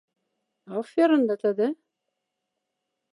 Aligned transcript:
Аф 0.79 0.87
верондатада? 0.95 1.67